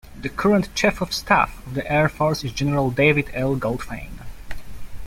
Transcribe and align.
The 0.19 0.29
current 0.29 0.73
Chief 0.73 0.99
of 0.99 1.13
Staff 1.13 1.63
of 1.67 1.75
the 1.75 1.85
Air 1.87 2.09
Force 2.09 2.43
is 2.43 2.53
General 2.53 2.89
David 2.89 3.29
L. 3.35 3.55
Goldfein. 3.55 4.09